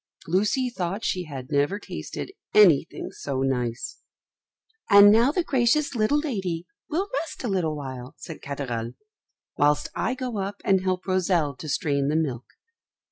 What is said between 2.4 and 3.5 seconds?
anything so